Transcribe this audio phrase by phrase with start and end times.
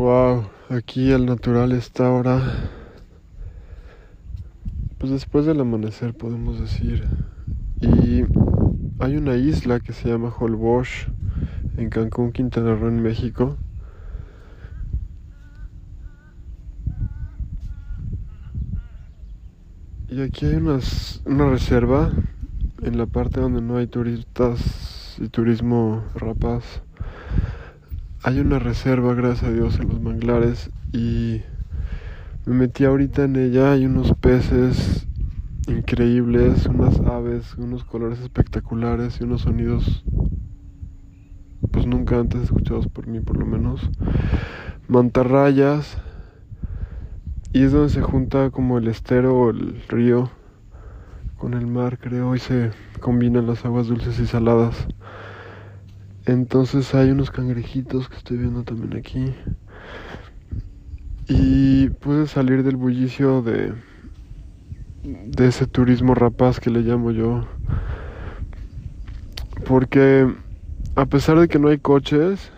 [0.00, 2.40] Wow, aquí el natural está ahora.
[4.96, 7.06] Pues después del amanecer podemos decir.
[7.82, 8.24] Y
[8.98, 10.88] hay una isla que se llama Holbox
[11.76, 13.58] en Cancún, Quintana Roo, en México.
[20.08, 22.10] Y aquí hay una reserva
[22.82, 26.80] en la parte donde no hay turistas y turismo rapaz
[28.22, 31.40] hay una reserva, gracias a Dios, en los manglares y
[32.44, 33.72] me metí ahorita en ella.
[33.72, 35.06] Hay unos peces
[35.66, 40.04] increíbles, unas aves, unos colores espectaculares y unos sonidos
[41.70, 43.90] pues nunca antes escuchados por mí por lo menos.
[44.86, 45.96] Mantarrayas
[47.52, 50.30] y es donde se junta como el estero o el río
[51.38, 54.86] con el mar creo y se combinan las aguas dulces y saladas.
[56.26, 59.34] Entonces hay unos cangrejitos que estoy viendo también aquí.
[61.28, 63.72] Y pude salir del bullicio de,
[65.02, 67.46] de ese turismo rapaz que le llamo yo.
[69.66, 70.28] Porque
[70.96, 72.50] a pesar de que no hay coches,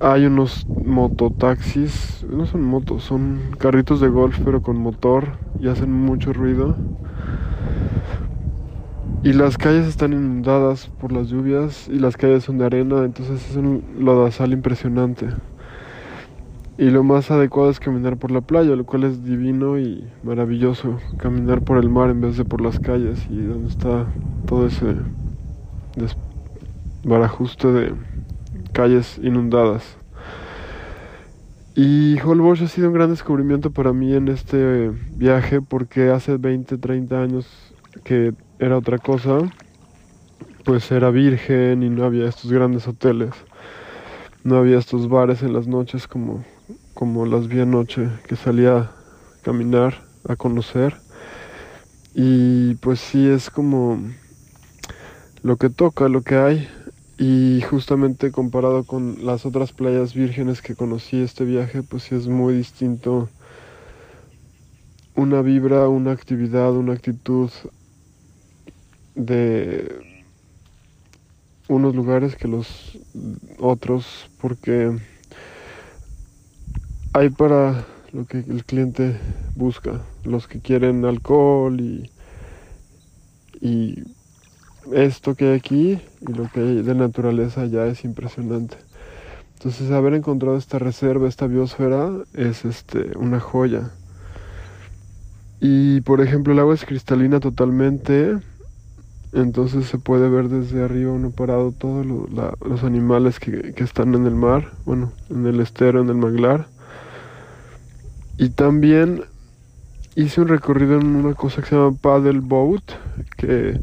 [0.00, 5.92] hay unos mototaxis, no son motos, son carritos de golf pero con motor y hacen
[5.92, 6.76] mucho ruido.
[9.24, 13.48] Y las calles están inundadas por las lluvias y las calles son de arena, entonces
[13.50, 15.28] es un lodazal impresionante.
[16.76, 20.98] Y lo más adecuado es caminar por la playa, lo cual es divino y maravilloso.
[21.18, 24.06] Caminar por el mar en vez de por las calles y donde está
[24.46, 24.96] todo ese
[27.04, 27.94] barajuste de
[28.72, 29.96] calles inundadas.
[31.76, 36.76] Y Holbox ha sido un gran descubrimiento para mí en este viaje porque hace 20,
[36.78, 37.46] 30 años
[38.04, 39.40] que era otra cosa,
[40.64, 43.32] pues era virgen y no había estos grandes hoteles.
[44.44, 46.44] No había estos bares en las noches como,
[46.94, 48.92] como las vi anoche que salía a
[49.42, 50.94] caminar, a conocer.
[52.14, 53.98] Y pues sí es como
[55.42, 56.68] lo que toca, lo que hay.
[57.18, 62.28] Y justamente comparado con las otras playas vírgenes que conocí este viaje, pues sí es
[62.28, 63.28] muy distinto
[65.16, 67.50] una vibra, una actividad, una actitud
[69.14, 70.12] de
[71.68, 72.98] unos lugares que los
[73.58, 74.96] otros porque
[77.14, 79.16] hay para lo que el cliente
[79.54, 82.10] busca, los que quieren alcohol y,
[83.60, 84.02] y
[84.92, 88.76] esto que hay aquí y lo que hay de naturaleza ya es impresionante.
[89.54, 93.92] Entonces haber encontrado esta reserva, esta biosfera es este una joya.
[95.60, 98.38] Y por ejemplo el agua es cristalina totalmente
[99.32, 104.26] entonces se puede ver desde arriba uno parado todos los animales que, que, están en
[104.26, 106.66] el mar, bueno, en el estero, en el manglar.
[108.36, 109.24] Y también
[110.14, 112.82] hice un recorrido en una cosa que se llama paddle boat,
[113.36, 113.80] que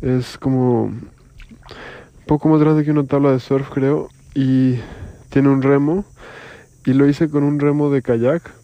[0.00, 1.10] es como un
[2.26, 4.78] poco más grande que una tabla de surf, creo, y
[5.30, 6.04] tiene un remo.
[6.84, 8.57] Y lo hice con un remo de kayak.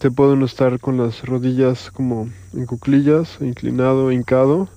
[0.00, 4.70] Se puede estar con las rodillas como en cuclillas, inclinado, hincado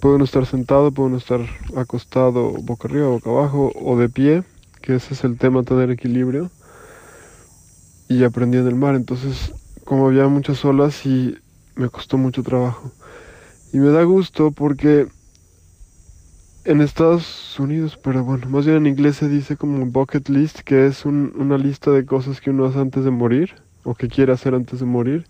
[0.00, 1.40] Puede uno estar sentado, puede uno estar
[1.76, 4.44] acostado boca arriba, boca abajo o de pie,
[4.80, 6.50] que ese es el tema, tener equilibrio.
[8.08, 9.52] Y aprendí en el mar, entonces
[9.84, 11.36] como había muchas olas y
[11.74, 12.90] me costó mucho trabajo.
[13.74, 15.08] Y me da gusto porque
[16.64, 20.86] en Estados Unidos, pero bueno, más bien en inglés se dice como bucket list, que
[20.86, 24.54] es una lista de cosas que uno hace antes de morir o que quiere hacer
[24.54, 25.26] antes de morir.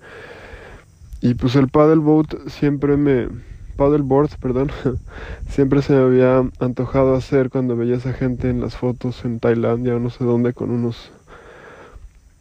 [1.20, 3.28] Y pues el paddleboat siempre me,
[3.76, 4.70] paddleboard, perdón,
[5.46, 9.40] siempre se me había antojado hacer cuando veía a esa gente en las fotos en
[9.40, 11.12] Tailandia o no sé dónde con unos...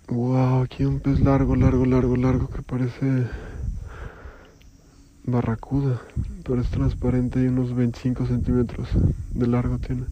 [0.10, 3.28] Wow, aquí un pez largo, largo, largo, largo que parece
[5.24, 6.02] barracuda,
[6.44, 8.90] pero es transparente y unos 25 centímetros
[9.30, 10.08] de largo tiene.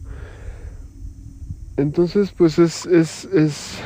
[1.76, 3.78] Entonces, pues es, es, es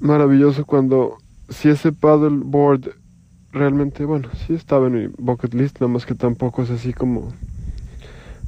[0.00, 1.18] maravilloso cuando
[1.48, 2.90] si ese paddleboard
[3.52, 7.32] realmente, bueno, sí estaba en mi bucket list, nada más que tampoco es así como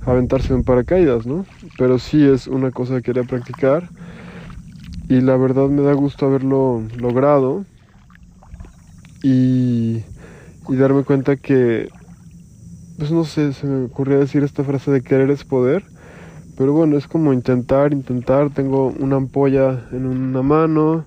[0.05, 1.47] aventarse en paracaídas, ¿no?
[1.79, 3.89] Pero sí es una cosa que quería practicar
[5.09, 7.65] y la verdad me da gusto haberlo logrado
[9.23, 10.03] y,
[10.69, 11.89] y darme cuenta que,
[12.99, 15.85] pues no sé, se me ocurría decir esta frase de querer es poder,
[16.57, 21.07] pero bueno, es como intentar, intentar, tengo una ampolla en una mano,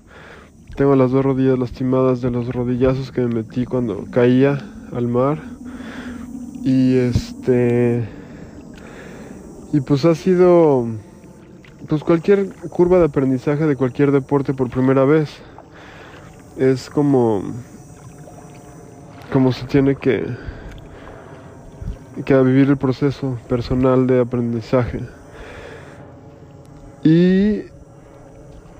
[0.76, 4.58] tengo las dos rodillas lastimadas de los rodillazos que me metí cuando caía
[4.92, 5.38] al mar.
[6.62, 8.08] Y este.
[9.72, 10.86] Y pues ha sido
[11.88, 15.30] pues cualquier curva de aprendizaje de cualquier deporte por primera vez.
[16.56, 17.42] Es como
[19.32, 20.24] como se tiene que
[22.24, 25.00] que vivir el proceso personal de aprendizaje.
[27.02, 27.73] Y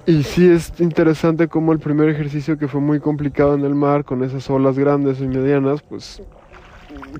[0.06, 4.04] y sí es interesante como el primer ejercicio que fue muy complicado en el mar
[4.04, 6.22] con esas olas grandes y medianas, pues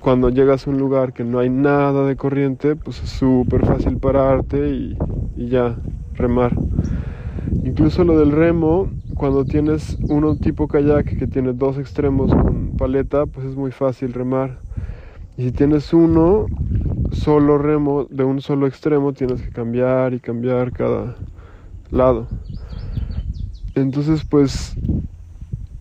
[0.00, 3.96] cuando llegas a un lugar que no hay nada de corriente, pues es súper fácil
[3.96, 4.98] pararte y,
[5.36, 5.76] ya,
[6.14, 6.54] remar.
[7.64, 13.24] Incluso lo del remo, cuando tienes uno tipo kayak que tiene dos extremos con paleta,
[13.26, 14.58] pues es muy fácil remar.
[15.36, 16.46] Y si tienes uno
[17.12, 21.16] solo remo de un solo extremo, tienes que cambiar y cambiar cada
[21.90, 22.26] lado.
[23.74, 24.78] Entonces, pues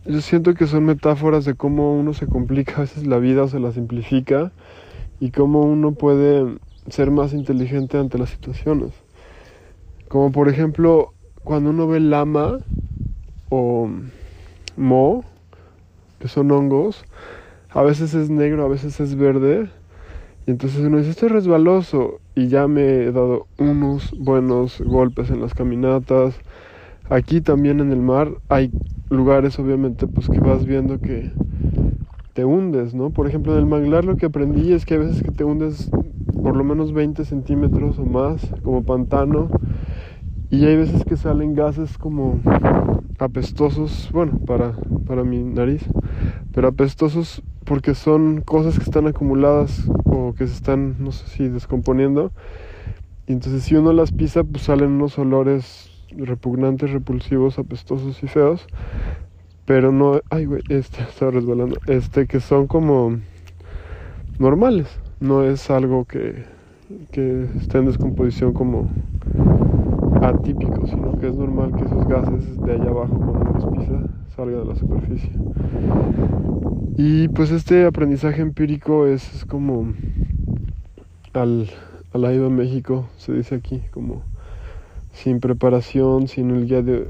[0.06, 3.48] yo siento que son metáforas de cómo uno se complica a veces la vida o
[3.48, 4.52] se la simplifica
[5.20, 6.58] y cómo uno puede
[6.90, 8.92] ser más inteligente ante las situaciones.
[10.10, 11.14] Como por ejemplo,
[11.44, 12.60] cuando uno ve lama
[13.50, 13.90] o
[14.76, 15.24] mo,
[16.20, 17.06] que son hongos,
[17.70, 19.70] a veces es negro, a veces es verde,
[20.46, 25.30] y entonces uno dice, esto es resbaloso, y ya me he dado unos buenos golpes
[25.30, 26.36] en las caminatas.
[27.10, 28.72] Aquí también en el mar hay
[29.10, 31.32] lugares obviamente pues que vas viendo que
[32.34, 33.12] te hundes, ¿no?
[33.12, 35.92] Por ejemplo, en el manglar lo que aprendí es que a veces que te hundes
[36.42, 39.50] por lo menos 20 centímetros o más, como pantano,
[40.50, 42.40] y hay veces que salen gases como
[43.20, 44.74] apestosos, bueno, para,
[45.08, 45.84] para mi nariz,
[46.54, 51.48] pero apestosos porque son cosas que están acumuladas o que se están, no sé si,
[51.48, 52.32] descomponiendo.
[53.26, 58.66] Y entonces si uno las pisa, pues salen unos olores repugnantes, repulsivos, apestosos y feos.
[59.66, 61.78] Pero no, ay güey, este estaba resbalando.
[61.88, 63.18] Este que son como
[64.40, 64.88] normales.
[65.20, 66.44] No es algo que,
[67.12, 68.90] que esté en descomposición como
[70.22, 74.04] atípico, sino que es normal que esos gases de allá abajo cuando los pisa
[74.36, 75.32] salgan de la superficie.
[76.98, 79.94] Y pues este aprendizaje empírico es, como
[81.34, 81.70] al,
[82.14, 84.22] al ido a México, se dice aquí, como
[85.14, 87.08] sin preparación, sin el guía de...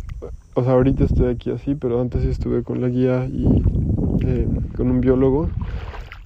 [0.53, 3.63] O sea, ahorita estoy aquí así, pero antes estuve con la guía y
[4.25, 4.47] eh,
[4.77, 5.49] con un biólogo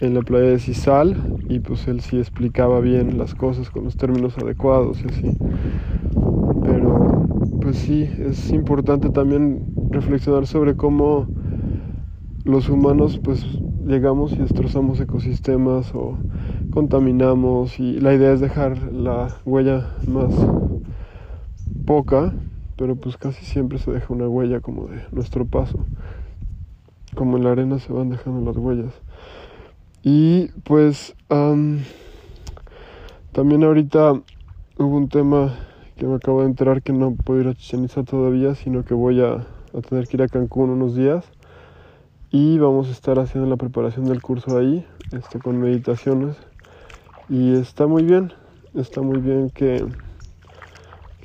[0.02, 1.16] en la playa de Cisal
[1.50, 5.38] y pues él sí explicaba bien las cosas con los términos adecuados y así.
[6.64, 7.26] Pero
[7.62, 11.28] pues sí, es importante también reflexionar sobre cómo
[12.44, 13.46] los humanos pues
[13.86, 16.18] llegamos y destrozamos ecosistemas o
[16.72, 20.34] contaminamos y la idea es dejar la huella más
[21.88, 22.34] poca,
[22.76, 25.80] pero pues casi siempre se deja una huella como de nuestro paso.
[27.16, 28.94] Como en la arena se van dejando las huellas.
[30.04, 31.16] Y pues
[33.32, 34.22] también ahorita
[34.78, 35.56] hubo un tema
[35.96, 39.22] que me acabo de enterar que no puedo ir a Chichen todavía, sino que voy
[39.22, 41.26] a, a tener que ir a Cancún unos días
[42.30, 46.36] y vamos a estar haciendo la preparación del curso ahí, este, con meditaciones.
[47.30, 48.34] Y está muy bien,
[48.76, 49.86] está muy bien que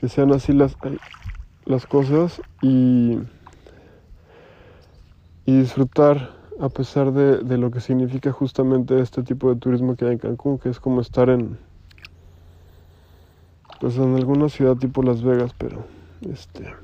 [0.03, 0.77] que sean así las,
[1.65, 3.21] las cosas y,
[5.47, 10.07] y disfrutar a pesar de, de, lo que significa justamente este tipo de turismo que
[10.07, 11.57] hay en Cancún, que es como estar en
[13.81, 15.85] pues en alguna ciudad tipo Las Vegas, pero
[16.29, 16.75] este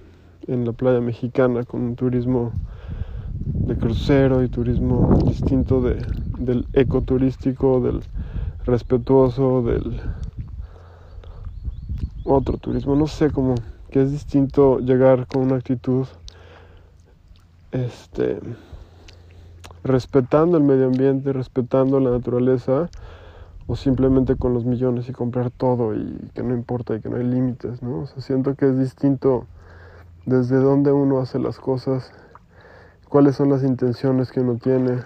[0.47, 2.53] en la playa mexicana con un turismo
[3.67, 6.07] de crucero y turismo distinto de,
[6.39, 8.01] del ecoturístico, del
[8.65, 10.01] respetuoso, del
[12.25, 13.55] otro turismo, no sé, como
[13.91, 16.07] que es distinto llegar con una actitud
[17.73, 18.41] este
[19.85, 22.91] respetando el medio ambiente, respetando la naturaleza
[23.67, 27.17] o simplemente con los millones y comprar todo y que no importa y que no
[27.17, 28.01] hay límites, ¿no?
[28.01, 29.47] O sea, siento que es distinto
[30.27, 32.13] desde dónde uno hace las cosas,
[33.09, 35.03] cuáles son las intenciones que uno tiene.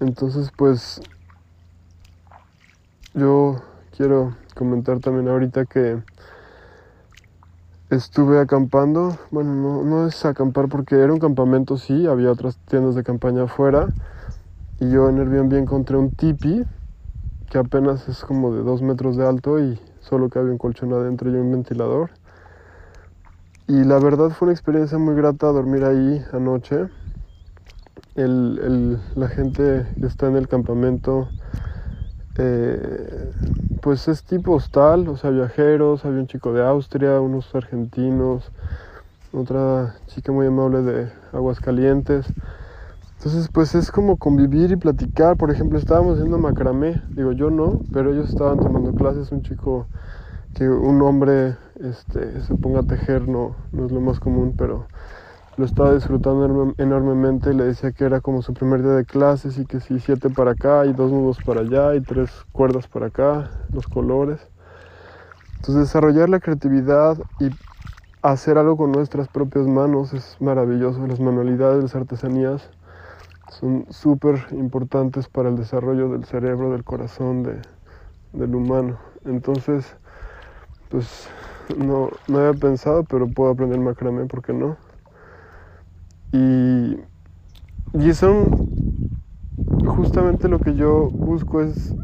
[0.00, 1.00] Entonces, pues
[3.14, 3.56] yo
[3.96, 6.02] quiero comentar también ahorita que
[7.90, 9.18] estuve acampando.
[9.30, 13.90] Bueno, no, es acampar porque era un campamento, sí, había otras tiendas de campaña afuera.
[14.80, 16.64] Y yo en Airbnb encontré un tipi
[17.50, 21.30] que apenas es como de dos metros de alto y solo cabe un colchón adentro
[21.30, 22.10] y un ventilador.
[23.68, 26.88] Y la verdad fue una experiencia muy grata dormir ahí anoche.
[28.14, 31.28] El, el, la gente que está en el campamento
[32.36, 33.32] eh,
[33.80, 38.52] pues es tipo hostal, o sea, viajeros, había un chico de Austria, unos argentinos,
[39.32, 42.32] otra chica muy amable de Aguascalientes.
[43.18, 45.36] Entonces, pues es como convivir y platicar.
[45.36, 49.86] Por ejemplo, estábamos haciendo macramé, digo yo no, pero ellos estaban tomando clases, un chico
[50.54, 54.86] que un hombre este, se ponga a tejer no, no es lo más común, pero
[55.62, 57.54] lo estaba disfrutando enormemente.
[57.54, 60.50] Le decía que era como su primer día de clases y que si siete para
[60.50, 64.40] acá y dos nudos para allá y tres cuerdas para acá, los colores.
[65.54, 67.50] Entonces desarrollar la creatividad y
[68.22, 71.06] hacer algo con nuestras propias manos es maravilloso.
[71.06, 72.68] Las manualidades, las artesanías
[73.48, 77.62] son súper importantes para el desarrollo del cerebro, del corazón, de,
[78.32, 78.98] del humano.
[79.24, 79.96] Entonces,
[80.88, 81.28] pues
[81.76, 84.76] no, no había pensado, pero puedo aprender macramé, ¿por qué no?
[86.32, 86.96] Y,
[87.94, 88.56] y son
[89.84, 91.96] justamente lo que yo busco es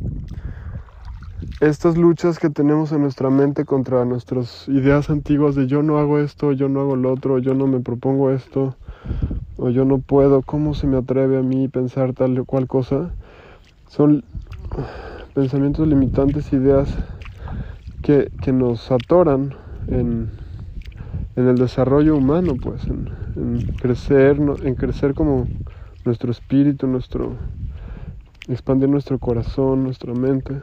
[1.61, 6.18] estas luchas que tenemos en nuestra mente contra nuestras ideas antiguas de yo no hago
[6.18, 8.76] esto, yo no hago lo otro, yo no me propongo esto,
[9.56, 13.14] o yo no puedo, ¿cómo se me atreve a mí pensar tal o cual cosa?
[13.88, 14.25] Son
[15.35, 16.90] pensamientos limitantes, ideas
[18.02, 19.54] que, que nos atoran
[19.87, 20.30] en,
[21.38, 25.47] en el desarrollo humano, pues, en, crecer, en crecer como
[26.04, 27.37] nuestro espíritu, nuestro
[28.49, 30.62] expandir nuestro corazón, nuestra mente.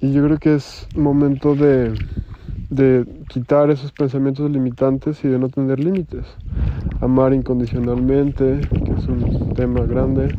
[0.00, 1.94] Y yo creo que es momento de,
[2.70, 6.26] de quitar esos pensamientos limitantes y de no tener límites.
[7.00, 10.34] Amar incondicionalmente, que es un tema grande,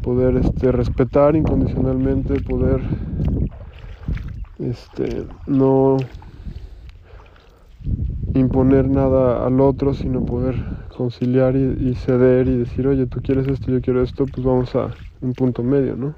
[0.00, 2.82] poder este, respetar incondicionalmente, poder
[4.60, 5.96] este, no
[8.34, 10.56] imponer nada al otro, sino poder
[10.96, 14.94] conciliar y, ceder y decir, oye, tú quieres esto, yo quiero esto, pues vamos a
[15.20, 16.14] un punto medio, ¿no?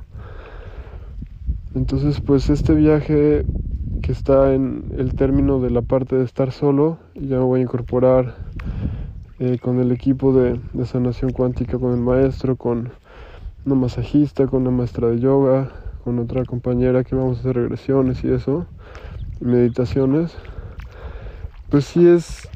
[1.75, 3.47] Entonces, pues este viaje
[4.01, 7.63] que está en el término de la parte de estar solo, ya me voy a
[7.65, 8.37] incorporar
[9.39, 12.93] eh, con el equipo de, de sanación cuántica, con el maestro, con
[13.65, 15.73] una masajista, con una maestra de yoga,
[16.05, 18.67] con otra compañera que vamos a hacer regresiones y eso,
[19.41, 20.37] meditaciones
[21.75, 22.49] pues sí es,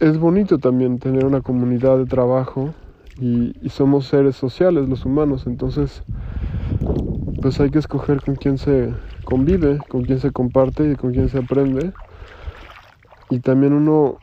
[0.00, 2.72] es bonito también tener una comunidad de trabajo
[3.20, 6.02] y, somos seres sociales los humanos, entonces
[7.42, 8.94] pues hay que escoger con quién se
[9.26, 11.92] convive, con quién se comparte y con quién se aprende.
[13.28, 14.16] Y también uno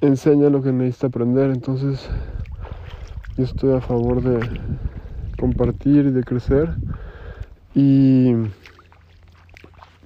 [0.00, 2.08] enseña lo que necesita aprender, entonces
[3.36, 4.48] yo estoy a favor de
[5.38, 6.74] compartir y de crecer.
[7.74, 8.32] Y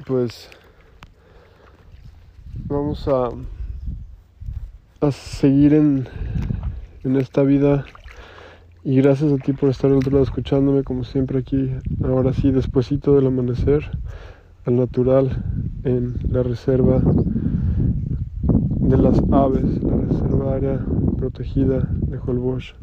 [0.04, 0.50] pues
[2.64, 3.30] vamos a,
[5.00, 6.08] a seguir en,
[7.04, 7.84] en esta vida.
[8.84, 11.70] Y gracias a ti por estar al otro lado escuchándome como siempre aquí
[12.04, 13.90] ahora sí despuesito del amanecer
[14.64, 15.42] al natural
[15.82, 17.02] en la reserva
[18.42, 20.86] de las aves la reserva área
[21.16, 22.74] protegida de Holbox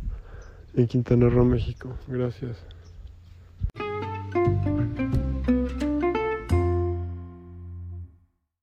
[0.76, 1.90] en Quintana Roo México.
[2.08, 2.73] Gracias